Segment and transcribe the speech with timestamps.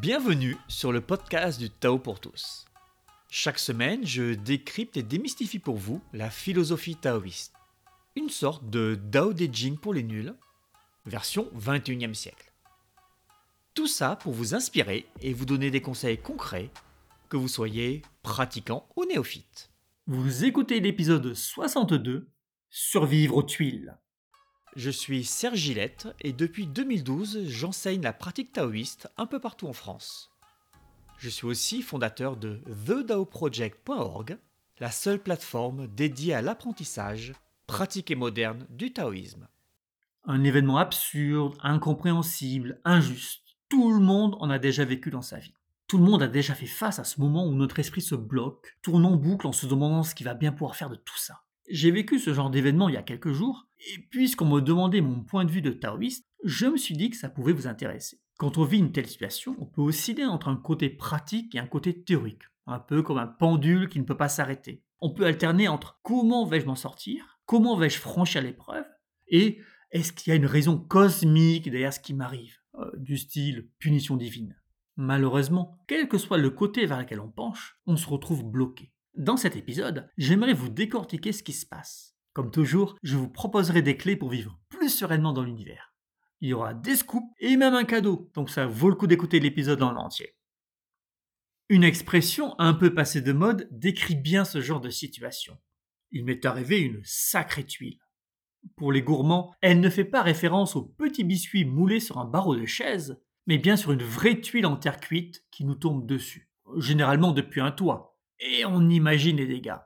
[0.00, 2.64] Bienvenue sur le podcast du Tao pour tous.
[3.28, 7.52] Chaque semaine, je décrypte et démystifie pour vous la philosophie taoïste.
[8.16, 10.32] Une sorte de Dao De Jing pour les nuls,
[11.04, 12.50] version 21e siècle.
[13.74, 16.70] Tout ça pour vous inspirer et vous donner des conseils concrets,
[17.28, 19.70] que vous soyez pratiquant ou néophyte.
[20.06, 22.26] Vous écoutez l'épisode 62
[22.70, 23.98] Survivre aux tuiles.
[24.76, 29.72] Je suis Serge Gillette et depuis 2012, j'enseigne la pratique taoïste un peu partout en
[29.72, 30.30] France.
[31.18, 34.38] Je suis aussi fondateur de TheDaoProject.org,
[34.78, 37.32] la seule plateforme dédiée à l'apprentissage,
[37.66, 39.48] pratique et moderne du taoïsme.
[40.24, 43.42] Un événement absurde, incompréhensible, injuste.
[43.68, 45.54] Tout le monde en a déjà vécu dans sa vie.
[45.88, 48.78] Tout le monde a déjà fait face à ce moment où notre esprit se bloque,
[48.82, 51.42] tourne en boucle en se demandant ce qu'il va bien pouvoir faire de tout ça.
[51.68, 55.22] J'ai vécu ce genre d'événement il y a quelques jours, et puisqu'on me demandait mon
[55.22, 58.20] point de vue de taoïste, je me suis dit que ça pouvait vous intéresser.
[58.38, 61.66] Quand on vit une telle situation, on peut osciller entre un côté pratique et un
[61.66, 64.82] côté théorique, un peu comme un pendule qui ne peut pas s'arrêter.
[65.00, 68.86] On peut alterner entre comment vais-je m'en sortir, comment vais-je franchir l'épreuve,
[69.28, 73.68] et est-ce qu'il y a une raison cosmique derrière ce qui m'arrive, euh, du style
[73.78, 74.56] punition divine?
[74.96, 78.92] Malheureusement, quel que soit le côté vers lequel on penche, on se retrouve bloqué.
[79.14, 82.16] Dans cet épisode, j'aimerais vous décortiquer ce qui se passe.
[82.32, 85.94] Comme toujours, je vous proposerai des clés pour vivre plus sereinement dans l'univers.
[86.40, 89.40] Il y aura des scoops et même un cadeau, donc ça vaut le coup d'écouter
[89.40, 90.36] l'épisode en entier.
[91.68, 95.58] Une expression un peu passée de mode décrit bien ce genre de situation.
[96.12, 98.00] Il m'est arrivé une sacrée tuile.
[98.76, 102.56] Pour les gourmands, elle ne fait pas référence au petit biscuit moulé sur un barreau
[102.56, 106.50] de chaise, mais bien sur une vraie tuile en terre cuite qui nous tombe dessus,
[106.78, 108.09] généralement depuis un toit,
[108.40, 109.78] et on imagine les dégâts.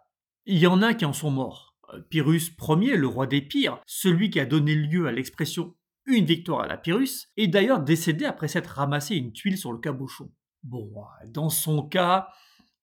[0.47, 1.77] Il y en a qui en sont morts.
[1.93, 5.75] Euh, Pyrrhus Ier, le roi des pires, celui qui a donné lieu à l'expression
[6.07, 9.79] une victoire à la Pyrrhus, est d'ailleurs décédé après s'être ramassé une tuile sur le
[9.79, 10.31] cabochon.
[10.63, 10.91] Bon,
[11.29, 12.29] dans son cas,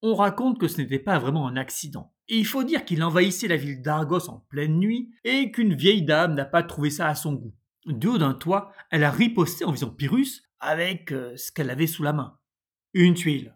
[0.02, 2.14] on raconte que ce n'était pas vraiment un accident.
[2.28, 6.34] Il faut dire qu'il envahissait la ville d'Argos en pleine nuit et qu'une vieille dame
[6.34, 7.54] n'a pas trouvé ça à son goût.
[7.86, 11.88] Du haut d'un toit, elle a riposté en visant Pyrrhus avec euh, ce qu'elle avait
[11.88, 12.40] sous la main.
[12.94, 13.56] Une tuile.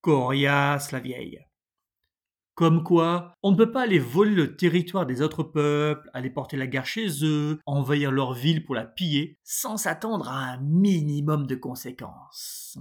[0.00, 1.40] Coriace la vieille.
[2.54, 6.56] Comme quoi, on ne peut pas aller voler le territoire des autres peuples, aller porter
[6.56, 11.46] la guerre chez eux, envahir leur ville pour la piller, sans s'attendre à un minimum
[11.46, 12.78] de conséquences.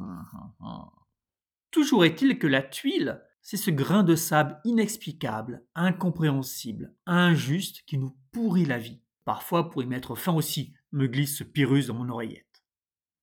[1.72, 8.18] Toujours est-il que la tuile, c'est ce grain de sable inexplicable, incompréhensible, injuste qui nous
[8.31, 9.01] pourrit la vie.
[9.25, 12.63] Parfois, pour y mettre fin aussi, me glisse Pyrrhus dans mon oreillette.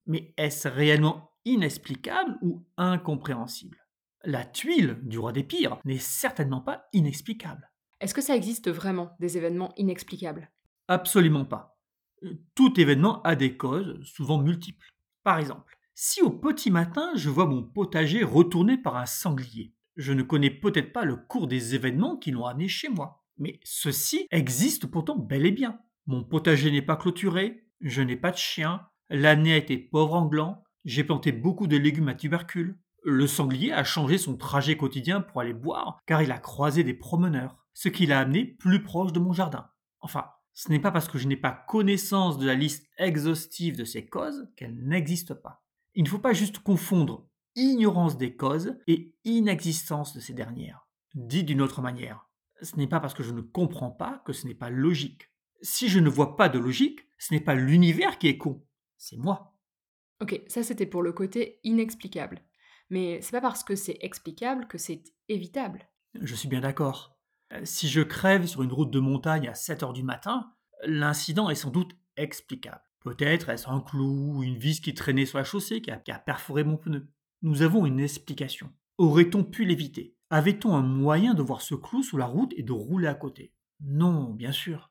[0.07, 3.86] Mais est-ce réellement inexplicable ou incompréhensible?
[4.27, 7.71] La tuile du roi des pires n'est certainement pas inexplicable.
[8.01, 10.51] Est-ce que ça existe vraiment, des événements inexplicables?
[10.89, 11.79] Absolument pas.
[12.25, 14.93] Euh, tout événement a des causes, souvent multiples.
[15.23, 20.13] Par exemple, si au petit matin je vois mon potager retourné par un sanglier, je
[20.13, 23.25] ne connais peut-être pas le cours des événements qui l'ont amené chez moi.
[23.39, 25.79] Mais ceci existe pourtant bel et bien.
[26.07, 30.27] Mon potager n'est pas clôturé, je n'ai pas de chien, l'année a été pauvre en
[30.27, 35.21] glands, j'ai planté beaucoup de légumes à tubercules, le sanglier a changé son trajet quotidien
[35.21, 39.13] pour aller boire, car il a croisé des promeneurs, ce qui l'a amené plus proche
[39.13, 39.71] de mon jardin.
[40.01, 43.85] Enfin, ce n'est pas parce que je n'ai pas connaissance de la liste exhaustive de
[43.85, 45.65] ces causes qu'elles n'existent pas.
[45.95, 50.89] Il ne faut pas juste confondre ignorance des causes et inexistence de ces dernières.
[51.15, 52.29] Dit d'une autre manière,
[52.61, 55.31] ce n'est pas parce que je ne comprends pas que ce n'est pas logique.
[55.63, 58.67] Si je ne vois pas de logique, ce n'est pas l'univers qui est con,
[58.97, 59.55] c'est moi.
[60.21, 62.43] Ok, ça c'était pour le côté inexplicable.
[62.91, 65.89] Mais c'est pas parce que c'est explicable que c'est évitable.
[66.21, 67.19] Je suis bien d'accord.
[67.53, 70.53] Euh, si je crève sur une route de montagne à 7 heures du matin,
[70.85, 72.83] l'incident est sans doute explicable.
[73.01, 76.65] Peut-être est-ce un clou ou une vis qui traînait sur la chaussée qui a, perforé
[76.65, 77.09] mon pneu.
[77.43, 78.73] Nous avons une explication.
[78.99, 80.17] Aurait-on pu l'éviter?
[80.31, 83.53] Avait-on un moyen de voir ce clou sous la route et de rouler à côté?
[83.81, 84.91] Non, bien sûr.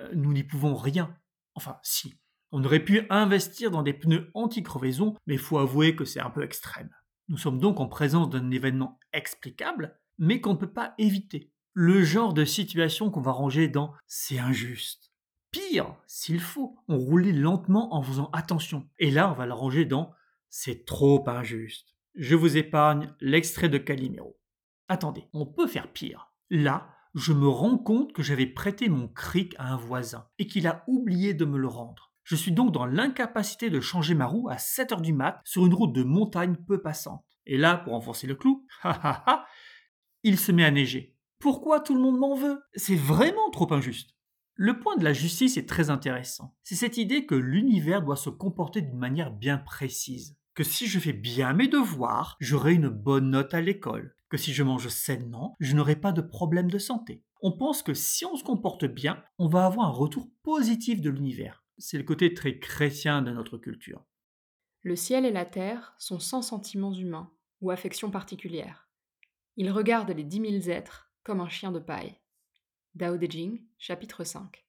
[0.00, 1.16] Euh, nous n'y pouvons rien.
[1.54, 2.14] Enfin, si.
[2.50, 6.42] On aurait pu investir dans des pneus anti-crevaison, mais faut avouer que c'est un peu
[6.42, 6.90] extrême.
[7.28, 11.52] Nous sommes donc en présence d'un événement explicable, mais qu'on ne peut pas éviter.
[11.74, 15.12] Le genre de situation qu'on va ranger dans c'est injuste.
[15.50, 18.88] Pire, s'il faut, on roulait lentement en faisant attention.
[18.98, 20.12] Et là, on va le ranger dans
[20.48, 21.94] c'est trop injuste.
[22.14, 24.38] Je vous épargne l'extrait de Calimero.
[24.88, 26.30] Attendez, on peut faire pire.
[26.50, 30.66] Là, je me rends compte que j'avais prêté mon cric à un voisin et qu'il
[30.66, 32.11] a oublié de me le rendre.
[32.24, 35.66] Je suis donc dans l'incapacité de changer ma roue à 7 heures du mat sur
[35.66, 37.24] une route de montagne peu passante.
[37.46, 38.66] Et là, pour enfoncer le clou,
[40.22, 41.16] il se met à neiger.
[41.38, 42.62] Pourquoi tout le monde m'en veut?
[42.74, 44.10] C'est vraiment trop injuste.
[44.54, 46.54] Le point de la justice est très intéressant.
[46.62, 50.36] C'est cette idée que l'univers doit se comporter d'une manière bien précise.
[50.54, 54.52] que si je fais bien mes devoirs, j'aurai une bonne note à l'école, que si
[54.52, 57.24] je mange sainement, je n'aurai pas de problème de santé.
[57.40, 61.08] On pense que si on se comporte bien, on va avoir un retour positif de
[61.08, 61.61] l'univers.
[61.78, 64.04] C'est le côté très chrétien de notre culture.
[64.82, 68.88] Le ciel et la terre sont sans sentiments humains ou affections particulières.
[69.56, 72.18] Ils regardent les dix mille êtres comme un chien de paille.
[72.94, 74.66] Dao De Jing, chapitre 5.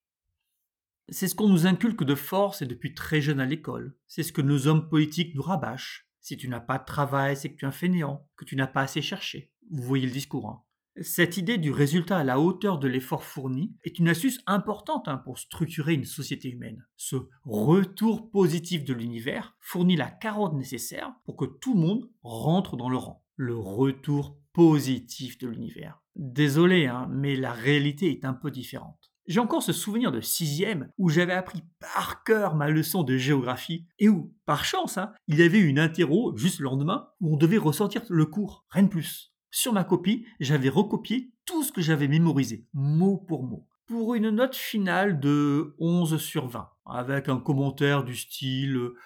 [1.09, 3.97] C'est ce qu'on nous inculque de force et depuis très jeune à l'école.
[4.07, 6.07] C'est ce que nos hommes politiques nous rabâchent.
[6.21, 8.67] Si tu n'as pas de travail, c'est que tu es un fainéant, que tu n'as
[8.67, 9.51] pas assez cherché.
[9.69, 10.47] Vous voyez le discours.
[10.47, 10.63] Hein.
[11.01, 15.17] Cette idée du résultat à la hauteur de l'effort fourni est une astuce importante hein,
[15.17, 16.85] pour structurer une société humaine.
[16.97, 22.77] Ce retour positif de l'univers fournit la carotte nécessaire pour que tout le monde rentre
[22.77, 23.23] dans le rang.
[23.35, 25.99] Le retour positif de l'univers.
[26.15, 29.11] Désolé, hein, mais la réalité est un peu différente.
[29.25, 33.87] J'ai encore ce souvenir de sixième où j'avais appris par cœur ma leçon de géographie
[33.97, 37.37] et où, par chance, hein, il y avait une interro juste le lendemain où on
[37.37, 39.32] devait ressortir le cours, rien de plus.
[39.55, 44.31] Sur ma copie, j'avais recopié tout ce que j'avais mémorisé, mot pour mot, pour une
[44.31, 48.97] note finale de 11 sur 20, avec un commentaire du style euh,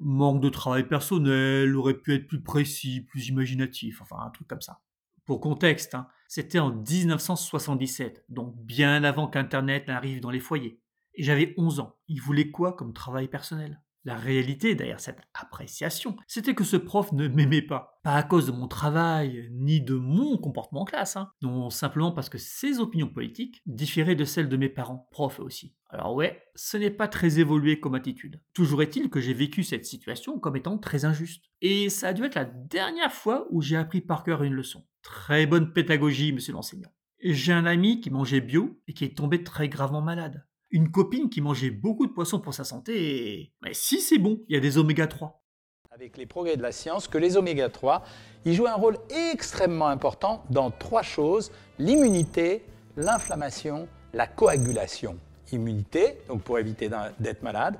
[0.00, 4.60] manque de travail personnel, aurait pu être plus précis, plus imaginatif, enfin un truc comme
[4.60, 4.78] ça.
[5.24, 10.80] Pour contexte, hein, c'était en 1977, donc bien avant qu'Internet n'arrive dans les foyers.
[11.14, 11.96] Et j'avais 11 ans.
[12.06, 13.82] Il voulait quoi comme travail personnel?
[14.08, 18.00] La réalité derrière cette appréciation, c'était que ce prof ne m'aimait pas.
[18.02, 21.30] Pas à cause de mon travail, ni de mon comportement en classe, hein.
[21.42, 25.76] non, simplement parce que ses opinions politiques différaient de celles de mes parents, profs aussi.
[25.90, 28.40] Alors ouais, ce n'est pas très évolué comme attitude.
[28.54, 31.44] Toujours est-il que j'ai vécu cette situation comme étant très injuste.
[31.60, 34.86] Et ça a dû être la dernière fois où j'ai appris par cœur une leçon.
[35.02, 36.90] Très bonne pédagogie, monsieur l'enseignant.
[37.22, 41.30] J'ai un ami qui mangeait bio et qui est tombé très gravement malade une copine
[41.30, 43.54] qui mangeait beaucoup de poissons pour sa santé et...
[43.62, 45.44] Mais si c'est bon, il y a des oméga 3.
[45.90, 48.04] Avec les progrès de la science, que les oméga 3,
[48.44, 48.98] ils jouent un rôle
[49.32, 52.64] extrêmement important dans trois choses, l'immunité,
[52.96, 55.18] l'inflammation, la coagulation.
[55.50, 57.78] Immunité, donc pour éviter d'être malade.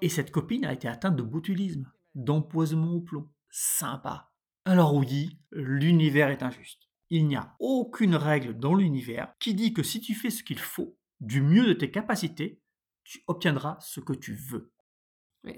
[0.00, 3.28] Et cette copine a été atteinte de botulisme, d'empoisonnement au plomb.
[3.50, 4.30] Sympa.
[4.64, 6.88] Alors oui, l'univers est injuste.
[7.10, 10.58] Il n'y a aucune règle dans l'univers qui dit que si tu fais ce qu'il
[10.58, 12.60] faut, du mieux de tes capacités,
[13.04, 14.72] tu obtiendras ce que tu veux.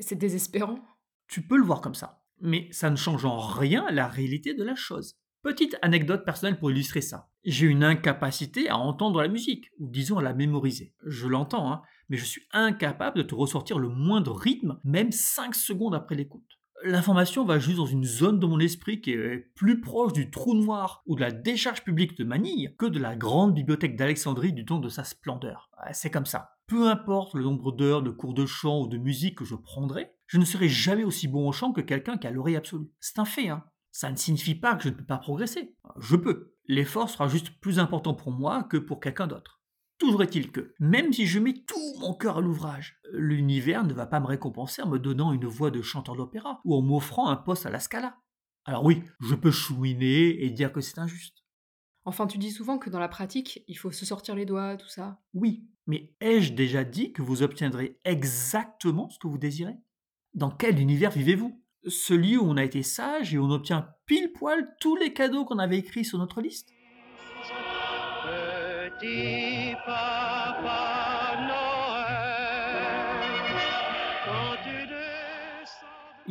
[0.01, 0.79] C'est désespérant.
[1.29, 4.65] Tu peux le voir comme ça, mais ça ne change en rien la réalité de
[4.65, 5.19] la chose.
[5.43, 7.31] Petite anecdote personnelle pour illustrer ça.
[7.45, 10.95] J'ai une incapacité à entendre la musique, ou disons à la mémoriser.
[11.05, 15.55] Je l'entends, hein, mais je suis incapable de te ressortir le moindre rythme, même 5
[15.55, 19.81] secondes après l'écoute l'information va juste dans une zone de mon esprit qui est plus
[19.81, 23.55] proche du trou noir ou de la décharge publique de Manille que de la grande
[23.55, 25.71] bibliothèque d'Alexandrie du temps de sa splendeur.
[25.93, 26.57] C'est comme ça.
[26.67, 30.13] Peu importe le nombre d'heures de cours de chant ou de musique que je prendrai,
[30.27, 32.91] je ne serai jamais aussi bon au chant que quelqu'un qui a l'oreille absolue.
[33.01, 33.65] C'est un fait, hein.
[33.91, 35.77] Ça ne signifie pas que je ne peux pas progresser.
[35.99, 36.55] Je peux.
[36.67, 39.62] L'effort sera juste plus important pour moi que pour quelqu'un d'autre.
[39.99, 44.07] Toujours est-il que, même si je mets tout mon cœur à l'ouvrage, l'univers ne va
[44.07, 47.37] pas me récompenser en me donnant une voix de chanteur d'opéra ou en m'offrant un
[47.37, 48.17] poste à la Scala?
[48.65, 51.45] Alors oui, je peux chouiner et dire que c'est injuste.
[52.05, 54.89] Enfin, tu dis souvent que dans la pratique, il faut se sortir les doigts, tout
[54.89, 55.21] ça.
[55.35, 59.77] Oui, mais ai-je déjà dit que vous obtiendrez exactement ce que vous désirez?
[60.35, 61.63] Dans quel univers vivez-vous?
[61.87, 65.45] Celui où on a été sage et où on obtient pile poil tous les cadeaux
[65.45, 66.71] qu'on avait écrits sur notre liste?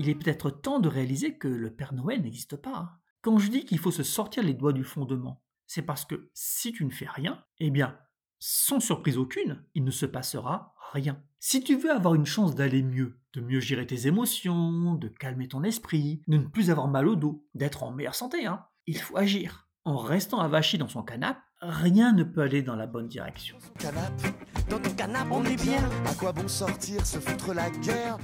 [0.02, 2.76] Il est peut-être temps de réaliser que le Père Noël n'existe pas.
[2.76, 2.90] Hein.
[3.22, 6.72] Quand je dis qu'il faut se sortir les doigts du fondement, c'est parce que si
[6.72, 7.98] tu ne fais rien, eh bien,
[8.40, 11.22] sans surprise aucune, il ne se passera rien.
[11.40, 15.48] Si tu veux avoir une chance d'aller mieux, de mieux gérer tes émotions, de calmer
[15.48, 18.98] ton esprit, de ne plus avoir mal au dos, d'être en meilleure santé, hein, il
[18.98, 19.68] faut agir.
[19.84, 23.58] En restant avachi dans son canapé, rien ne peut aller dans la bonne direction.
[24.70, 25.84] Dans ton canapé, on est bien.
[26.06, 28.18] À quoi bon sortir, se foutre la guerre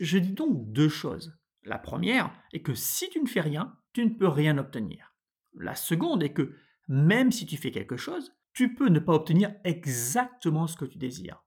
[0.00, 1.38] Je dis donc deux choses.
[1.64, 5.14] La première est que si tu ne fais rien, tu ne peux rien obtenir.
[5.54, 6.54] La seconde est que
[6.88, 10.98] même si tu fais quelque chose, tu peux ne pas obtenir exactement ce que tu
[10.98, 11.44] désires.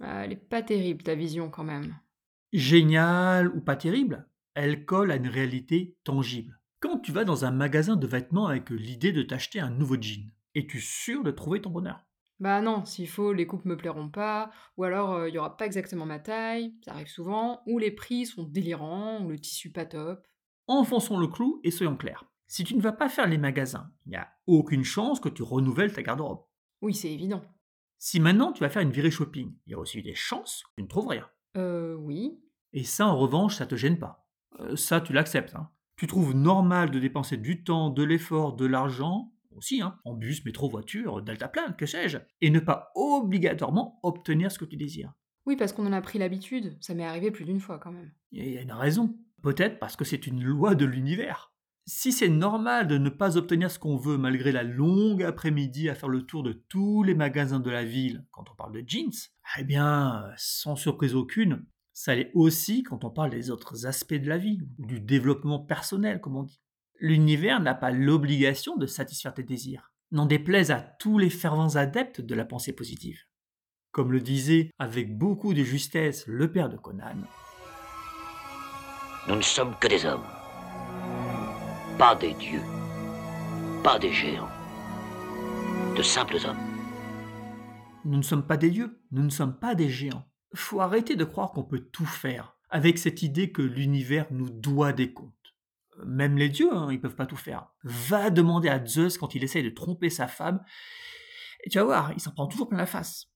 [0.00, 1.96] Ah, elle est pas terrible ta vision quand même.
[2.52, 6.60] Génial ou pas terrible, elle colle à une réalité tangible.
[6.84, 10.30] Quand tu vas dans un magasin de vêtements avec l'idée de t'acheter un nouveau jean,
[10.54, 12.04] es-tu sûr de trouver ton bonheur?
[12.40, 15.56] Bah non, s'il faut, les coupes me plairont pas, ou alors il euh, y aura
[15.56, 19.72] pas exactement ma taille, ça arrive souvent, ou les prix sont délirants, ou le tissu
[19.72, 20.26] pas top.
[20.66, 22.26] Enfonçons le clou et soyons clairs.
[22.48, 25.42] Si tu ne vas pas faire les magasins, il n'y a aucune chance que tu
[25.42, 26.44] renouvelles ta garde-robe.
[26.82, 27.40] Oui, c'est évident.
[27.96, 30.72] Si maintenant tu vas faire une virée shopping, il y a aussi des chances que
[30.76, 31.26] tu ne trouves rien.
[31.56, 32.38] Euh, oui.
[32.74, 34.28] Et ça, en revanche, ça te gêne pas.
[34.60, 35.54] Euh, ça, tu l'acceptes.
[35.54, 35.70] Hein.
[35.96, 40.44] Tu trouves normal de dépenser du temps, de l'effort, de l'argent, aussi, hein, en bus,
[40.44, 45.12] métro, voiture, deltaplane, que sais-je, et ne pas obligatoirement obtenir ce que tu désires.
[45.46, 46.76] Oui, parce qu'on en a pris l'habitude.
[46.80, 48.10] Ça m'est arrivé plus d'une fois quand même.
[48.32, 49.16] Il y a une raison.
[49.42, 51.52] Peut-être parce que c'est une loi de l'univers.
[51.86, 55.94] Si c'est normal de ne pas obtenir ce qu'on veut malgré la longue après-midi à
[55.94, 59.12] faire le tour de tous les magasins de la ville quand on parle de jeans,
[59.58, 64.28] eh bien, sans surprise aucune, ça l'est aussi quand on parle des autres aspects de
[64.28, 66.60] la vie, ou du développement personnel, comme on dit.
[67.00, 72.20] L'univers n'a pas l'obligation de satisfaire tes désirs, n'en déplaise à tous les fervents adeptes
[72.20, 73.20] de la pensée positive.
[73.92, 77.16] Comme le disait avec beaucoup de justesse le père de Conan.
[79.28, 80.24] Nous ne sommes que des hommes
[81.98, 82.62] pas des dieux,
[83.84, 84.48] pas des géants,
[85.96, 86.58] de simples hommes.
[88.04, 90.28] Nous ne sommes pas des dieux, nous ne sommes pas des géants.
[90.54, 94.92] Faut arrêter de croire qu'on peut tout faire, avec cette idée que l'univers nous doit
[94.92, 95.32] des comptes.
[96.04, 97.68] Même les dieux, hein, ils peuvent pas tout faire.
[97.84, 100.62] Va demander à Zeus quand il essaye de tromper sa femme,
[101.64, 103.26] et tu vas voir, il s'en prend toujours plein la face.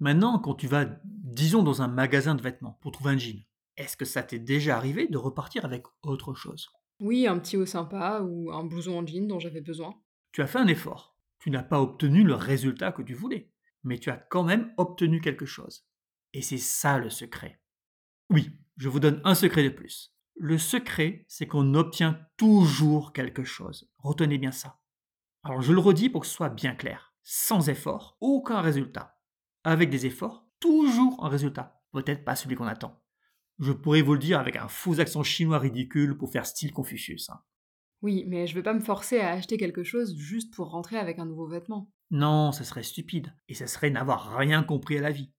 [0.00, 3.46] Maintenant, quand tu vas, disons, dans un magasin de vêtements pour trouver un jean,
[3.76, 6.68] est-ce que ça t'est déjà arrivé de repartir avec autre chose?
[7.00, 9.94] Oui, un petit haut sympa ou un blouson en jean dont j'avais besoin.
[10.32, 11.16] Tu as fait un effort.
[11.38, 13.52] Tu n'as pas obtenu le résultat que tu voulais,
[13.84, 15.86] mais tu as quand même obtenu quelque chose.
[16.32, 17.60] Et c'est ça le secret.
[18.30, 20.14] Oui, je vous donne un secret de plus.
[20.36, 23.90] Le secret, c'est qu'on obtient toujours quelque chose.
[23.98, 24.78] Retenez bien ça.
[25.42, 27.14] Alors je le redis pour que ce soit bien clair.
[27.22, 29.18] Sans effort, aucun résultat.
[29.64, 31.82] Avec des efforts, toujours un résultat.
[31.92, 33.02] Peut-être pas celui qu'on attend.
[33.58, 37.30] Je pourrais vous le dire avec un faux accent chinois ridicule pour faire style Confucius.
[37.30, 37.40] Hein.
[38.02, 41.18] Oui, mais je veux pas me forcer à acheter quelque chose juste pour rentrer avec
[41.18, 41.90] un nouveau vêtement.
[42.10, 45.32] Non, ça serait stupide, et ça serait n'avoir rien compris à la vie.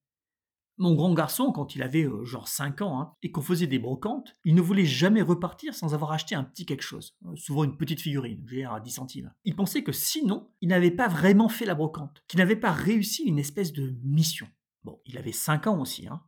[0.79, 3.79] Mon grand garçon, quand il avait euh, genre 5 ans, hein, et qu'on faisait des
[3.79, 7.65] brocantes, il ne voulait jamais repartir sans avoir acheté un petit quelque chose, euh, souvent
[7.65, 9.33] une petite figurine, j'ai à 10 centimes.
[9.43, 13.23] Il pensait que sinon, il n'avait pas vraiment fait la brocante, qu'il n'avait pas réussi
[13.23, 14.47] une espèce de mission.
[14.83, 16.21] Bon, il avait 5 ans aussi, hein,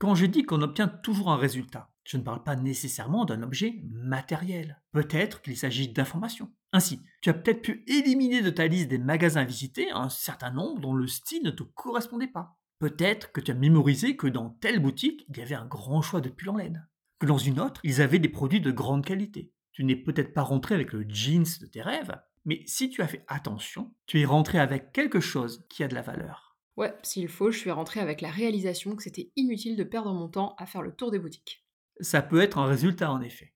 [0.00, 3.82] quand je dis qu'on obtient toujours un résultat, je ne parle pas nécessairement d'un objet
[3.84, 4.80] matériel.
[4.92, 6.50] Peut-être qu'il s'agit d'informations.
[6.72, 10.80] Ainsi, tu as peut-être pu éliminer de ta liste des magasins visités un certain nombre
[10.80, 12.56] dont le style ne te correspondait pas.
[12.80, 16.22] Peut-être que tu as mémorisé que dans telle boutique, il y avait un grand choix
[16.22, 16.88] de pulls en laine.
[17.18, 19.52] Que dans une autre, ils avaient des produits de grande qualité.
[19.72, 23.06] Tu n'es peut-être pas rentré avec le jeans de tes rêves, mais si tu as
[23.06, 26.56] fait attention, tu es rentré avec quelque chose qui a de la valeur.
[26.78, 30.28] Ouais, s'il faut, je suis rentrée avec la réalisation que c'était inutile de perdre mon
[30.28, 31.66] temps à faire le tour des boutiques.
[32.00, 33.52] Ça peut être un résultat en effet.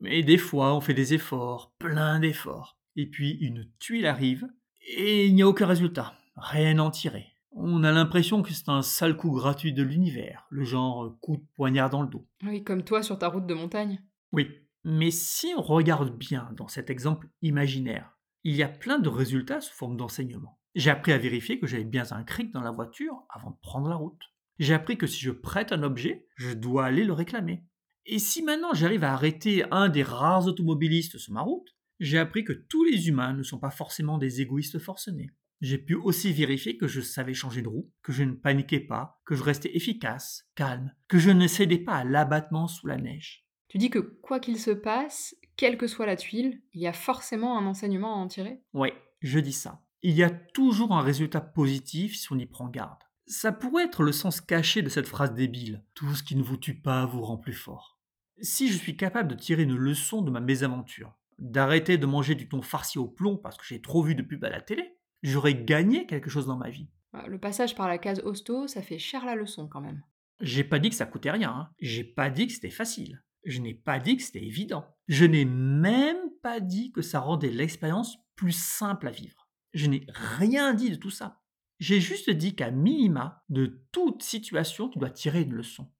[0.00, 4.46] Mais des fois, on fait des efforts, plein d'efforts, et puis une tuile arrive,
[4.86, 7.33] et il n'y a aucun résultat, rien en tirer.
[7.56, 11.46] On a l'impression que c'est un sale coup gratuit de l'univers, le genre coup de
[11.54, 12.26] poignard dans le dos.
[12.42, 14.02] Oui, comme toi sur ta route de montagne.
[14.32, 14.48] Oui,
[14.82, 19.60] mais si on regarde bien dans cet exemple imaginaire, il y a plein de résultats
[19.60, 20.58] sous forme d'enseignement.
[20.74, 23.88] J'ai appris à vérifier que j'avais bien un cric dans la voiture avant de prendre
[23.88, 24.20] la route.
[24.58, 27.64] J'ai appris que si je prête un objet, je dois aller le réclamer.
[28.04, 32.44] Et si maintenant j'arrive à arrêter un des rares automobilistes sur ma route, j'ai appris
[32.44, 35.30] que tous les humains ne sont pas forcément des égoïstes forcenés.
[35.60, 39.20] J'ai pu aussi vérifier que je savais changer de roue, que je ne paniquais pas,
[39.24, 43.46] que je restais efficace, calme, que je ne cédais pas à l'abattement sous la neige.
[43.68, 46.92] Tu dis que quoi qu'il se passe, quelle que soit la tuile, il y a
[46.92, 48.60] forcément un enseignement à en tirer?
[48.72, 52.68] Oui, je dis ça il y a toujours un résultat positif si on y prend
[52.68, 53.02] garde.
[53.26, 55.82] Ça pourrait être le sens caché de cette phrase débile.
[55.94, 57.98] Tout ce qui ne vous tue pas vous rend plus fort.
[58.42, 62.50] Si je suis capable de tirer une leçon de ma mésaventure, d'arrêter de manger du
[62.50, 64.93] thon farci au plomb parce que j'ai trop vu de pub à la télé,
[65.24, 66.86] j'aurais gagné quelque chose dans ma vie.
[67.26, 70.02] Le passage par la case hosto, ça fait cher la leçon quand même.
[70.40, 71.70] J'ai pas dit que ça coûtait rien, hein.
[71.80, 75.44] j'ai pas dit que c'était facile, je n'ai pas dit que c'était évident, je n'ai
[75.44, 79.48] même pas dit que ça rendait l'expérience plus simple à vivre.
[79.72, 81.40] Je n'ai rien dit de tout ça.
[81.78, 85.90] J'ai juste dit qu'à minima, de toute situation, tu dois tirer une leçon.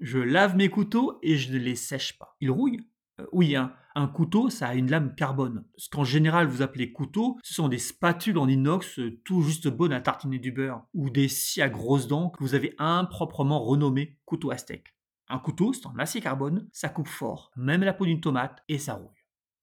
[0.00, 2.36] Je lave mes couteaux et je ne les sèche pas.
[2.40, 2.86] Ils rouillent
[3.20, 3.74] euh, Oui, hein.
[3.94, 5.64] Un couteau, ça a une lame carbone.
[5.76, 9.68] Ce qu'en général vous appelez couteau, ce sont des spatules en inox euh, tout juste
[9.68, 14.18] bonnes à tartiner du beurre, ou des scies grosses dents que vous avez improprement renommés
[14.24, 14.94] couteau steak.
[15.28, 18.78] Un couteau, c'est en acier carbone, ça coupe fort, même la peau d'une tomate, et
[18.78, 19.08] ça rouille.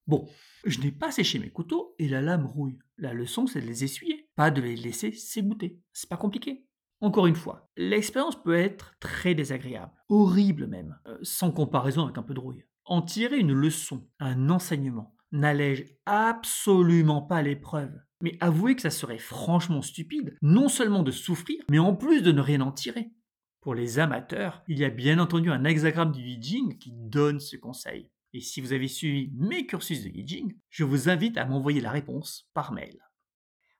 [0.06, 0.28] Bon,
[0.64, 2.78] je n'ai pas séché mes couteaux et la lame rouille.
[2.96, 5.80] La leçon, c'est de les essuyer, pas de les laisser s'égoutter.
[5.92, 6.66] C'est pas compliqué.
[7.00, 12.22] Encore une fois, l'expérience peut être très désagréable, horrible même, euh, sans comparaison avec un
[12.22, 12.64] peu de rouille.
[12.90, 17.92] En tirer une leçon, un enseignement, n'allège absolument pas l'épreuve.
[18.20, 22.32] Mais avouez que ça serait franchement stupide, non seulement de souffrir, mais en plus de
[22.32, 23.12] ne rien en tirer.
[23.60, 27.56] Pour les amateurs, il y a bien entendu un hexagramme du Yijing qui donne ce
[27.56, 28.10] conseil.
[28.32, 31.92] Et si vous avez suivi mes cursus de Yijing, je vous invite à m'envoyer la
[31.92, 32.98] réponse par mail.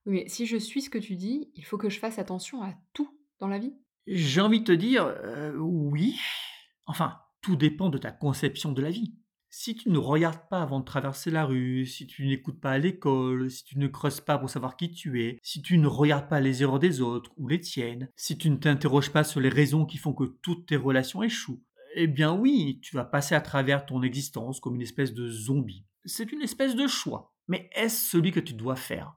[0.07, 2.63] Oui, mais si je suis ce que tu dis, il faut que je fasse attention
[2.63, 3.75] à tout dans la vie?
[4.07, 6.17] J'ai envie de te dire euh, oui.
[6.87, 9.15] Enfin, tout dépend de ta conception de la vie.
[9.53, 12.79] Si tu ne regardes pas avant de traverser la rue, si tu n'écoutes pas à
[12.79, 16.29] l'école, si tu ne creuses pas pour savoir qui tu es, si tu ne regardes
[16.29, 19.49] pas les erreurs des autres ou les tiennes, si tu ne t'interroges pas sur les
[19.49, 21.65] raisons qui font que toutes tes relations échouent,
[21.97, 25.85] eh bien oui, tu vas passer à travers ton existence comme une espèce de zombie.
[26.05, 27.35] C'est une espèce de choix.
[27.49, 29.17] Mais est-ce celui que tu dois faire?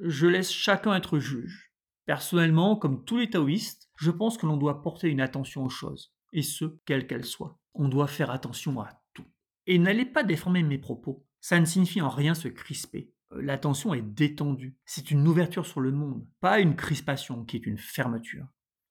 [0.00, 1.72] Je laisse chacun être juge.
[2.06, 6.14] Personnellement, comme tous les taoïstes, je pense que l'on doit porter une attention aux choses,
[6.32, 7.58] et ce, quelles qu'elles soient.
[7.74, 9.02] On doit faire attention à
[9.66, 11.24] et n'allez pas déformer mes propos.
[11.40, 13.12] Ça ne signifie en rien se crisper.
[13.32, 14.76] Euh, l'attention est détendue.
[14.84, 18.46] C'est une ouverture sur le monde, pas une crispation qui est une fermeture.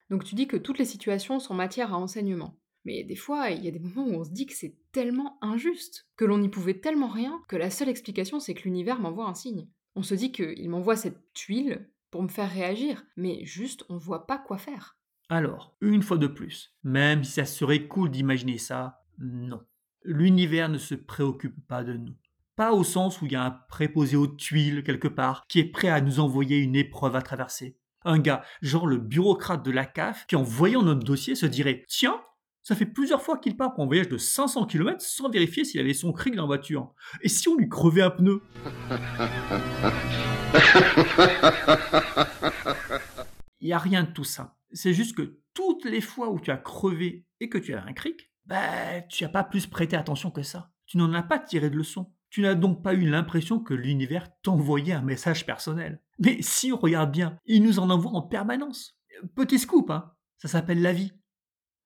[0.09, 2.57] Donc tu dis que toutes les situations sont matière à enseignement.
[2.83, 5.37] Mais des fois, il y a des moments où on se dit que c'est tellement
[5.41, 9.27] injuste, que l'on n'y pouvait tellement rien, que la seule explication c'est que l'univers m'envoie
[9.27, 9.69] un signe.
[9.95, 13.99] On se dit qu'il m'envoie cette tuile pour me faire réagir, mais juste on ne
[13.99, 14.97] voit pas quoi faire.
[15.31, 19.61] Alors, une fois de plus, même si ça serait cool d'imaginer ça, non
[20.03, 22.15] l'univers ne se préoccupe pas de nous.
[22.57, 25.71] Pas au sens où il y a un préposé aux tuiles quelque part qui est
[25.71, 27.77] prêt à nous envoyer une épreuve à traverser.
[28.03, 31.85] Un gars, genre le bureaucrate de la CAF, qui en voyant notre dossier se dirait
[31.87, 32.19] Tiens,
[32.61, 35.79] ça fait plusieurs fois qu'il part pour un voyage de 500 km sans vérifier s'il
[35.79, 36.93] avait son cric dans la voiture.
[37.21, 38.41] Et si on lui crevait un pneu?
[43.61, 44.55] Il n'y a rien de tout ça.
[44.73, 47.93] C'est juste que toutes les fois où tu as crevé et que tu as un
[47.93, 50.71] cric, bah, tu n'as pas plus prêté attention que ça.
[50.85, 52.13] Tu n'en as pas tiré de leçon.
[52.29, 56.01] Tu n'as donc pas eu l'impression que l'univers t'envoyait un message personnel.
[56.19, 58.97] Mais si on regarde bien, il nous en envoie en permanence.
[59.35, 61.11] Petit scoop, hein ça s'appelle la vie.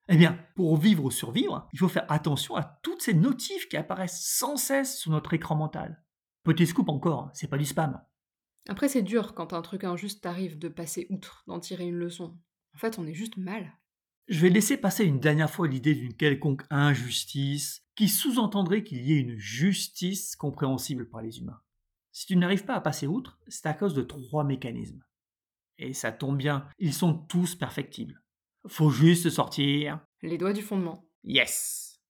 [0.07, 3.75] Eh bien, pour vivre ou survivre, il faut faire attention à toutes ces notifs qui
[3.75, 6.03] apparaissent sans cesse sur notre écran mental.
[6.43, 7.99] Petit scoop encore, c'est pas du spam.
[8.69, 12.37] Après, c'est dur quand un truc injuste t'arrive de passer outre, d'en tirer une leçon.
[12.75, 13.71] En fait, on est juste mal.
[14.27, 19.13] Je vais laisser passer une dernière fois l'idée d'une quelconque injustice qui sous-entendrait qu'il y
[19.13, 21.61] ait une justice compréhensible par les humains.
[22.11, 25.03] Si tu n'arrives pas à passer outre, c'est à cause de trois mécanismes.
[25.77, 28.21] Et ça tombe bien, ils sont tous perfectibles.
[28.67, 30.05] Faut juste sortir.
[30.21, 31.07] Les doigts du fondement.
[31.23, 32.01] Yes.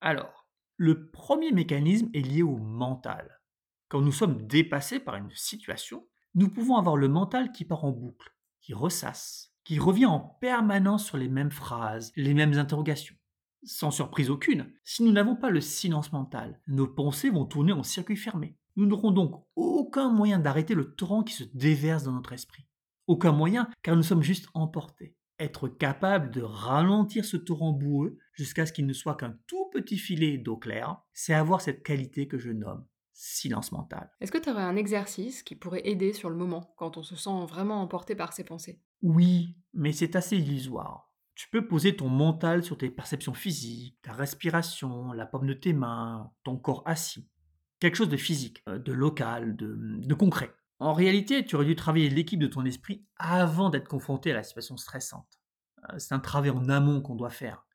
[0.00, 3.40] Alors, le premier mécanisme est lié au mental.
[3.88, 7.90] Quand nous sommes dépassés par une situation, nous pouvons avoir le mental qui part en
[7.90, 13.16] boucle, qui ressasse, qui revient en permanence sur les mêmes phrases, les mêmes interrogations.
[13.64, 17.82] Sans surprise aucune, si nous n'avons pas le silence mental, nos pensées vont tourner en
[17.82, 18.56] circuit fermé.
[18.76, 22.66] Nous n'aurons donc aucun moyen d'arrêter le torrent qui se déverse dans notre esprit.
[23.08, 25.14] Aucun moyen car nous sommes juste emportés.
[25.38, 29.98] Être capable de ralentir ce torrent boueux jusqu'à ce qu'il ne soit qu'un tout petit
[29.98, 32.86] filet d'eau claire, c'est avoir cette qualité que je nomme
[33.18, 34.08] silence mental.
[34.20, 37.16] Est-ce que tu aurais un exercice qui pourrait aider sur le moment, quand on se
[37.16, 38.80] sent vraiment emporté par ses pensées?
[39.02, 41.12] Oui, mais c'est assez illusoire.
[41.34, 45.72] Tu peux poser ton mental sur tes perceptions physiques, ta respiration, la paume de tes
[45.72, 47.28] mains, ton corps assis.
[47.80, 50.52] Quelque chose de physique, euh, de local, de, concret.
[50.78, 54.44] En réalité, tu aurais dû travailler l'équipe de ton esprit avant d'être confronté à la
[54.44, 55.40] situation stressante.
[55.90, 57.66] Euh, c'est un travail en amont qu'on doit faire.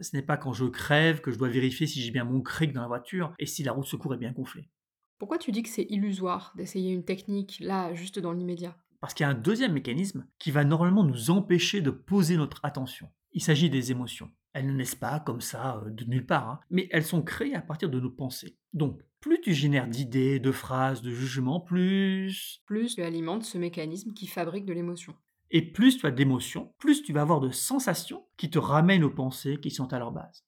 [0.00, 2.72] Ce n'est pas quand je crève que je dois vérifier si j'ai bien mon cric
[2.72, 4.68] dans la voiture et si la route secours est bien gonflée.
[5.18, 8.76] Pourquoi tu dis que c'est illusoire d'essayer une technique là, juste dans l'immédiat?
[9.00, 12.60] Parce qu'il y a un deuxième mécanisme qui va normalement nous empêcher de poser notre
[12.62, 13.08] attention.
[13.32, 14.30] Il s'agit des émotions.
[14.52, 17.54] Elles ne naissent pas comme ça euh, de nulle part, hein, mais elles sont créées
[17.54, 18.56] à partir de nos pensées.
[18.72, 22.62] Donc, plus tu génères d'idées, de phrases, de jugements, plus...
[22.66, 25.14] Plus tu alimentes ce mécanisme qui fabrique de l'émotion.
[25.50, 29.10] Et plus tu as d'émotions, plus tu vas avoir de sensations qui te ramènent aux
[29.10, 30.44] pensées qui sont à leur base.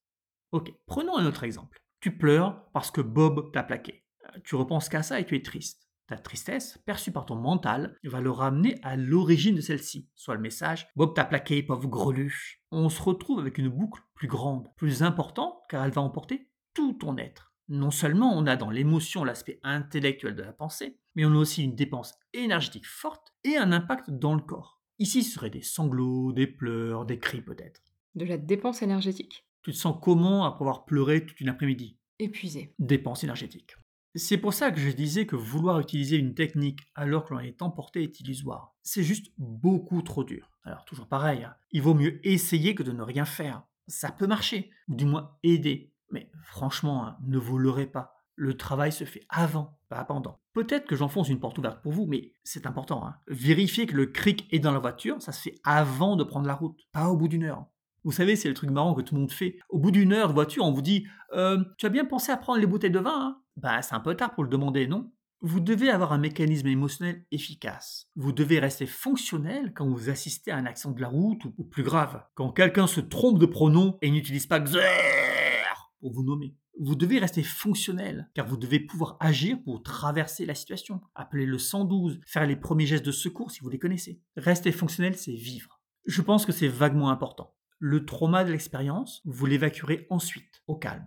[0.52, 1.78] Ok, prenons un autre exemple.
[2.00, 4.04] Tu pleures parce que Bob t'a plaqué
[4.44, 5.88] tu repenses qu'à ça et tu es triste.
[6.06, 10.40] Ta tristesse, perçue par ton mental, va le ramener à l'origine de celle-ci, soit le
[10.40, 12.62] message Bob t'a plaqué, pauvre greluche.
[12.70, 16.94] On se retrouve avec une boucle plus grande, plus importante, car elle va emporter tout
[16.94, 17.52] ton être.
[17.68, 21.62] Non seulement on a dans l'émotion l'aspect intellectuel de la pensée, mais on a aussi
[21.62, 24.80] une dépense énergétique forte et un impact dans le corps.
[24.98, 27.82] Ici, ce seraient des sanglots, des pleurs, des cris peut-être.
[28.14, 29.44] De la dépense énergétique?
[29.62, 31.98] Tu te sens comment après avoir pleuré toute une après-midi?
[32.18, 32.74] Épuisé.
[32.78, 33.76] Dépense énergétique.
[34.14, 37.62] C'est pour ça que je disais que vouloir utiliser une technique alors que l'on est
[37.62, 38.74] emporté est illusoire.
[38.82, 40.50] C'est juste beaucoup trop dur.
[40.64, 41.54] Alors toujours pareil, hein.
[41.72, 43.62] il vaut mieux essayer que de ne rien faire.
[43.86, 45.92] Ça peut marcher, ou du moins aider.
[46.10, 48.14] Mais franchement, hein, ne vous leurrez pas.
[48.34, 50.40] Le travail se fait avant, pas pendant.
[50.52, 53.06] Peut-être que j'enfonce une porte ouverte pour vous, mais c'est important.
[53.06, 53.16] Hein.
[53.28, 56.54] Vérifier que le cric est dans la voiture, ça se fait avant de prendre la
[56.54, 57.66] route, pas au bout d'une heure.
[58.04, 59.58] Vous savez, c'est le truc marrant que tout le monde fait.
[59.68, 62.36] Au bout d'une heure de voiture, on vous dit euh, Tu as bien pensé à
[62.36, 63.42] prendre les bouteilles de vin hein?
[63.58, 65.10] Bah, c'est un peu tard pour le demander, non?
[65.40, 68.08] Vous devez avoir un mécanisme émotionnel efficace.
[68.14, 71.82] Vous devez rester fonctionnel quand vous assistez à un accident de la route ou, plus
[71.82, 76.54] grave, quand quelqu'un se trompe de pronom et n'utilise pas Xer pour vous nommer.
[76.78, 81.00] Vous devez rester fonctionnel, car vous devez pouvoir agir pour traverser la situation.
[81.16, 84.22] Appeler le 112, faire les premiers gestes de secours si vous les connaissez.
[84.36, 85.80] Rester fonctionnel, c'est vivre.
[86.06, 87.56] Je pense que c'est vaguement important.
[87.80, 91.06] Le trauma de l'expérience, vous l'évacuerez ensuite, au calme.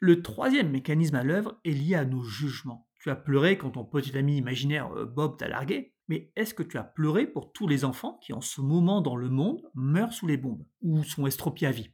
[0.00, 2.88] Le troisième mécanisme à l'œuvre est lié à nos jugements.
[3.00, 6.62] Tu as pleuré quand ton petit ami imaginaire euh, Bob t'a largué, mais est-ce que
[6.62, 10.12] tu as pleuré pour tous les enfants qui en ce moment dans le monde meurent
[10.12, 11.90] sous les bombes ou sont estropiés à vie?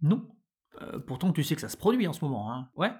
[0.00, 0.28] Non.
[0.82, 2.92] Euh, pourtant tu sais que ça se produit en ce moment, hein Ouais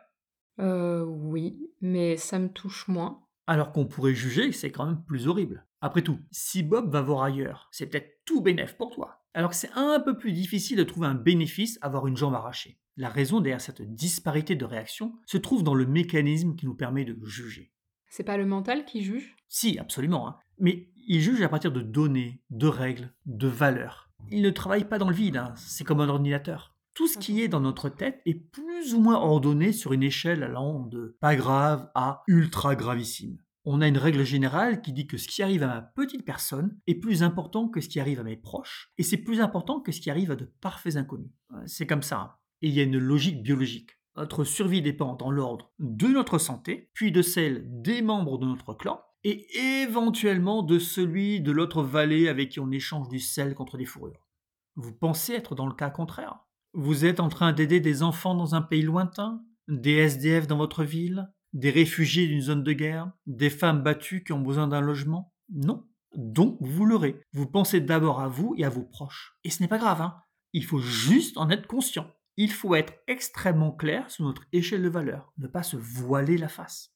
[0.61, 3.21] Euh, oui, mais ça me touche moins.
[3.47, 5.67] alors qu'on pourrait juger que c'est quand même plus horrible.
[5.81, 9.25] Après tout, si Bob va voir ailleurs, c'est peut-être tout bénéf pour toi.
[9.35, 12.35] Alors que c'est un peu plus difficile de trouver un bénéfice à avoir une jambe
[12.35, 12.79] arrachée.
[12.97, 17.05] La raison derrière cette disparité de réaction se trouve dans le mécanisme qui nous permet
[17.05, 17.73] de juger.
[18.09, 19.35] C'est pas le mental qui juge?
[19.49, 20.37] Si, absolument, hein.
[20.59, 24.11] mais il juge à partir de données, de règles, de valeurs.
[24.31, 25.53] Il ne travaille pas dans le vide, hein.
[25.57, 26.77] c'est comme un ordinateur.
[26.95, 30.45] Tout ce qui est dans notre tête est plus ou moins ordonné sur une échelle
[30.45, 33.39] allant de pas grave à ultra gravissime.
[33.65, 36.79] On a une règle générale qui dit que ce qui arrive à ma petite personne
[36.87, 39.91] est plus important que ce qui arrive à mes proches, et c'est plus important que
[39.91, 41.33] ce qui arrive à de parfaits inconnus.
[41.67, 42.39] C'est comme ça.
[42.69, 43.91] Il y a une logique biologique.
[44.17, 48.73] Notre survie dépend dans l'ordre de notre santé, puis de celle des membres de notre
[48.75, 49.47] clan, et
[49.83, 54.29] éventuellement de celui de l'autre vallée avec qui on échange du sel contre des fourrures.
[54.77, 56.39] Vous pensez être dans le cas contraire?
[56.73, 60.85] Vous êtes en train d'aider des enfants dans un pays lointain Des SDF dans votre
[60.85, 65.33] ville Des réfugiés d'une zone de guerre Des femmes battues qui ont besoin d'un logement?
[65.53, 65.87] Non.
[66.17, 67.21] Donc vous l'aurez.
[67.33, 69.37] Vous pensez d'abord à vous et à vos proches.
[69.45, 70.17] Et ce n'est pas grave, hein
[70.53, 72.11] Il faut juste en être conscient.
[72.37, 76.49] Il faut être extrêmement clair sur notre échelle de valeur, ne pas se voiler la
[76.49, 76.93] face.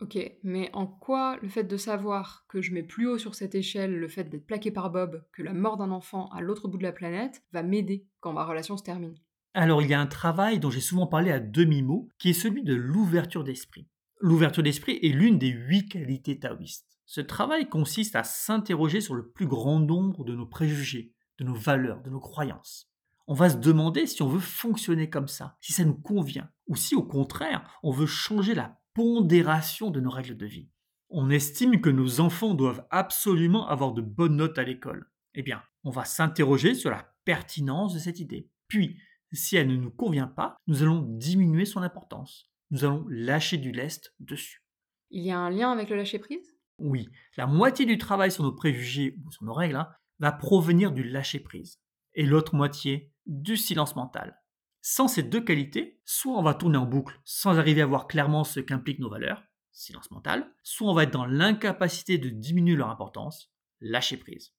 [0.00, 3.54] Ok, mais en quoi le fait de savoir que je mets plus haut sur cette
[3.54, 6.78] échelle le fait d'être plaqué par Bob que la mort d'un enfant à l'autre bout
[6.78, 9.14] de la planète va m'aider quand ma relation se termine?
[9.54, 12.64] Alors il y a un travail dont j'ai souvent parlé à demi-mot, qui est celui
[12.64, 13.86] de l'ouverture d'esprit.
[14.18, 16.98] L'ouverture d'esprit est l'une des huit qualités taoïstes.
[17.06, 21.54] Ce travail consiste à s'interroger sur le plus grand nombre de nos préjugés, de nos
[21.54, 22.91] valeurs, de nos croyances.
[23.26, 26.76] On va se demander si on veut fonctionner comme ça, si ça nous convient, ou
[26.76, 30.70] si au contraire on veut changer la pondération de nos règles de vie.
[31.08, 35.10] On estime que nos enfants doivent absolument avoir de bonnes notes à l'école.
[35.34, 38.48] Eh bien, on va s'interroger sur la pertinence de cette idée.
[38.68, 38.98] Puis,
[39.32, 42.50] si elle ne nous convient pas, nous allons diminuer son importance.
[42.70, 44.64] Nous allons lâcher du lest dessus.
[45.10, 46.56] Il y a un lien avec le lâcher-prise?
[46.78, 50.92] Oui, la moitié du travail sur nos préjugés ou sur nos règles hein, va provenir
[50.92, 51.78] du lâcher-prise.
[52.14, 54.40] Et l'autre moitié, du silence mental.
[54.80, 58.44] Sans ces deux qualités, soit on va tourner en boucle sans arriver à voir clairement
[58.44, 62.90] ce qu'impliquent nos valeurs, silence mental, soit on va être dans l'incapacité de diminuer leur
[62.90, 64.52] importance, lâcher prise.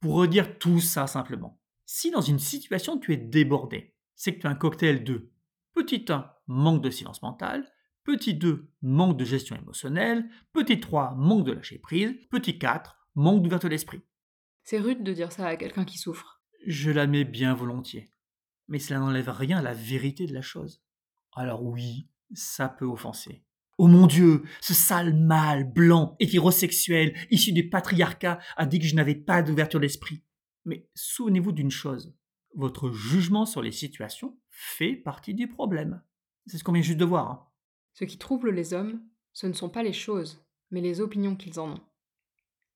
[0.00, 4.46] Pour redire tout ça simplement, si dans une situation tu es débordé, c'est que tu
[4.46, 5.30] as un cocktail de
[5.74, 7.70] petit 1, manque de silence mental,
[8.02, 13.42] petit 2, manque de gestion émotionnelle, petit 3, manque de lâcher prise, petit 4, manque
[13.42, 14.00] d'ouverture d'esprit.
[14.62, 16.35] C'est rude de dire ça à quelqu'un qui souffre.
[16.66, 18.10] Je l'admets bien volontiers.
[18.68, 20.82] Mais cela n'enlève rien à la vérité de la chose.
[21.34, 23.44] Alors oui, ça peut offenser.
[23.78, 28.94] Oh mon Dieu, ce sale mâle blanc, hétérosexuel, issu du patriarcat, a dit que je
[28.94, 30.22] n'avais pas d'ouverture d'esprit.
[30.64, 32.16] Mais souvenez-vous d'une chose,
[32.54, 36.02] votre jugement sur les situations fait partie du problème.
[36.46, 37.30] C'est ce qu'on vient juste de voir.
[37.30, 37.46] hein.
[37.92, 41.60] Ce qui trouble les hommes, ce ne sont pas les choses, mais les opinions qu'ils
[41.60, 41.80] en ont.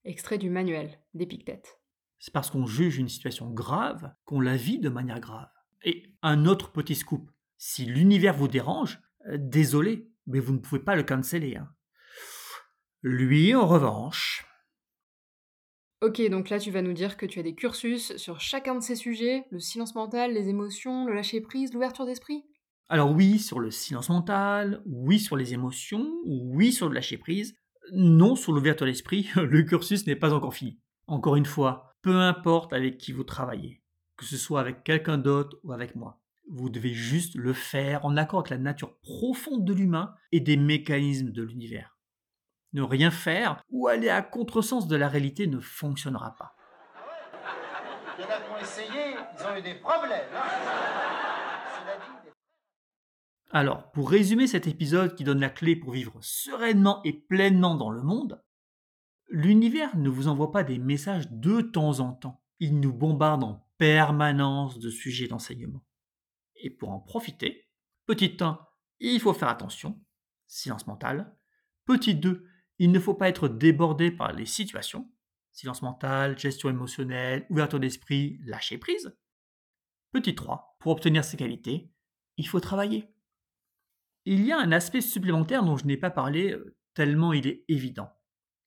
[0.05, 1.80] Extrait du manuel d'Épictète.
[2.21, 5.49] C'est parce qu'on juge une situation grave qu'on la vit de manière grave.
[5.83, 10.81] Et un autre petit scoop, si l'univers vous dérange, euh, désolé, mais vous ne pouvez
[10.83, 11.57] pas le canceller.
[11.57, 11.69] hein.
[13.03, 14.47] Lui, en revanche,
[16.03, 18.81] Ok, donc là tu vas nous dire que tu as des cursus sur chacun de
[18.83, 22.43] ces sujets, le silence mental, les émotions, le lâcher-prise, l'ouverture d'esprit?
[22.89, 27.55] Alors oui sur le silence mental, oui sur les émotions, oui sur le lâcher prise,
[27.93, 30.81] non sur l'ouverture d'esprit, le cursus n'est pas encore fini.
[31.07, 33.83] Encore une fois, peu importe avec qui vous travaillez,
[34.17, 38.17] que ce soit avec quelqu'un d'autre ou avec moi, vous devez juste le faire en
[38.17, 41.97] accord avec la nature profonde de l'humain et des mécanismes de l'univers.
[42.73, 46.55] Ne rien faire ou aller à contresens de la réalité ne fonctionnera pas.
[48.19, 50.29] Il y en a qui ont essayé, ils ont eu des problèmes.
[50.31, 52.31] Cela dit, des-
[53.51, 57.91] Alors, pour résumer cet épisode qui donne la clé pour vivre sereinement et pleinement dans
[57.91, 58.43] le monde,
[59.31, 62.43] l'univers ne vous envoie pas des messages de temps en temps.
[62.59, 65.85] Il nous bombarde en permanence de sujets d'enseignement.
[66.57, 67.69] Et pour en profiter,
[68.07, 68.61] petit 1,
[68.99, 69.99] il faut faire attention,
[70.47, 71.35] silence mental.
[71.87, 72.45] Petit 2,
[72.79, 75.11] il ne faut pas être débordé par les situations,
[75.53, 79.17] silence mental, gestion émotionnelle, ouverture d'esprit, lâcher prise.
[80.13, 81.91] Petit 3, pour obtenir ces qualités,
[82.37, 83.15] il faut travailler.
[84.27, 87.65] Il y a un aspect supplémentaire dont je n'ai pas parlé euh, tellement il est
[87.69, 88.11] évident.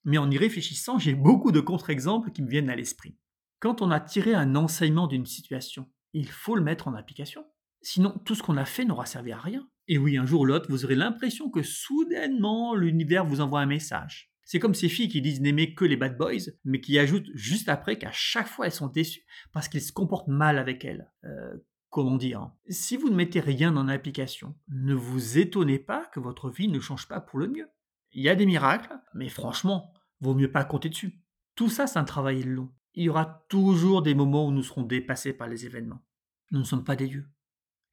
[0.06, 3.18] Mais en y réfléchissant, j'ai beaucoup de contre-exemples qui me viennent à l'esprit.
[3.60, 7.46] Quand on a tiré un enseignement d'une situation, il faut le mettre en application.
[7.82, 9.68] Sinon, tout ce qu'on a fait n'aura servi à rien.
[9.88, 13.66] Et oui, un jour ou l'autre, vous aurez l'impression que soudainement, l'univers vous envoie un
[13.66, 14.34] message.
[14.46, 17.70] C'est comme ces filles qui disent n'aimer que les bad boys, mais qui ajoutent juste
[17.70, 21.10] après qu'à chaque fois elles sont déçues parce qu'ils se comportent mal avec elles.
[21.24, 21.56] Euh,
[21.90, 22.54] comment dire hein.
[22.68, 26.80] Si vous ne mettez rien en application, ne vous étonnez pas que votre vie ne
[26.80, 27.68] change pas pour le mieux.
[28.14, 31.20] Il y a des miracles, mais franchement, vaut mieux pas compter dessus.
[31.56, 32.72] Tout ça, c'est un travail long.
[32.94, 36.04] Il y aura toujours des moments où nous serons dépassés par les événements.
[36.52, 37.28] Nous ne sommes pas des dieux.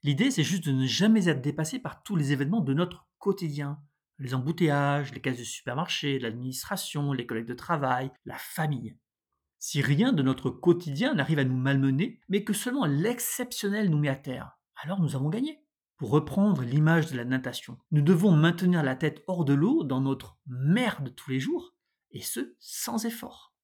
[0.02, 3.82] L'idée, c'est juste de ne jamais être dépassé par tous les événements de notre quotidien.
[4.18, 8.96] Les embouteillages, les cases de supermarché, l'administration, les collègues de travail, la famille.
[9.58, 14.08] Si rien de notre quotidien n'arrive à nous malmener, mais que seulement l'exceptionnel nous met
[14.08, 15.62] à terre, alors nous avons gagné.
[16.00, 20.00] Pour reprendre l'image de la natation, nous devons maintenir la tête hors de l'eau dans
[20.00, 21.74] notre mer de tous les jours,
[22.10, 23.54] et ce, sans effort.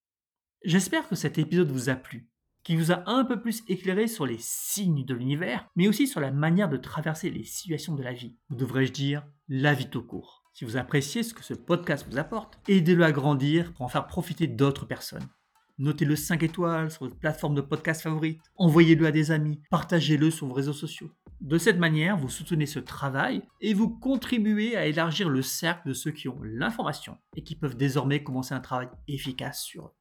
[0.62, 2.28] J'espère que cet épisode vous a plu
[2.62, 6.20] qui vous a un peu plus éclairé sur les signes de l'univers, mais aussi sur
[6.20, 10.02] la manière de traverser les situations de la vie, ou devrais-je dire la vie tout
[10.02, 10.42] court.
[10.52, 14.08] Si vous appréciez ce que ce podcast vous apporte, aidez-le à grandir pour en faire
[14.08, 15.26] profiter d'autres personnes.
[15.78, 20.46] Notez-le 5 étoiles sur votre plateforme de podcast favorite, envoyez-le à des amis, partagez-le sur
[20.46, 21.10] vos réseaux sociaux.
[21.42, 25.92] De cette manière, vous soutenez ce travail et vous contribuez à élargir le cercle de
[25.92, 29.92] ceux qui ont l'information et qui peuvent désormais commencer un travail efficace sur eux.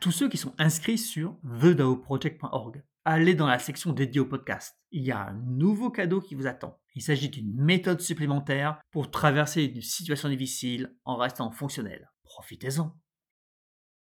[0.00, 2.82] tous ceux qui sont inscrits sur thedaoproject.org.
[3.04, 4.78] Allez dans la section dédiée au podcast.
[4.92, 6.78] Il y a un nouveau cadeau qui vous attend.
[6.94, 12.12] Il s'agit d'une méthode supplémentaire pour traverser une situation difficile en restant fonctionnel.
[12.22, 12.96] Profitez-en.